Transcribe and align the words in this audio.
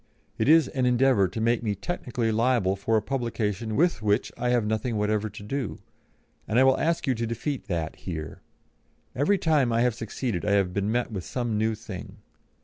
It 0.39 0.49
is 0.49 0.67
an 0.69 0.87
endeavour 0.87 1.27
to 1.27 1.39
make 1.39 1.61
me 1.61 1.75
technically 1.75 2.31
liable 2.31 2.75
for 2.75 2.97
a 2.97 3.03
publication 3.03 3.75
with 3.75 4.01
which 4.01 4.31
I 4.35 4.49
have 4.49 4.65
nothing 4.65 4.97
whatever 4.97 5.29
to 5.29 5.43
do, 5.43 5.77
and 6.47 6.57
I 6.57 6.63
will 6.63 6.79
ask 6.79 7.05
you 7.05 7.13
to 7.13 7.27
defeat 7.27 7.67
that 7.67 7.97
here. 7.97 8.41
Every 9.15 9.37
time 9.37 9.71
I 9.71 9.81
have 9.81 9.93
succeeded 9.93 10.43
I 10.43 10.53
have 10.53 10.73
been 10.73 10.91
met 10.91 11.11
with 11.11 11.23
some 11.23 11.55
new 11.55 11.75
thing. 11.75 12.17